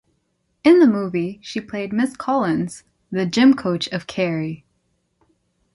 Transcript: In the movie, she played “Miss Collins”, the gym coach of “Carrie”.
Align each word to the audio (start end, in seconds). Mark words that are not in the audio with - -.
In 0.63 0.79
the 0.79 0.87
movie, 0.87 1.37
she 1.43 1.61
played 1.61 1.93
“Miss 1.93 2.17
Collins”, 2.17 2.85
the 3.11 3.27
gym 3.27 3.53
coach 3.53 3.87
of 3.89 4.07
“Carrie”. 4.07 4.65